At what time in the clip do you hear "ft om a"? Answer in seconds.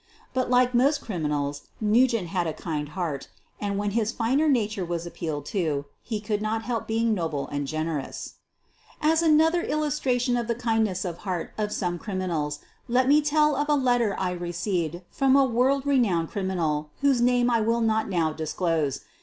15.15-15.45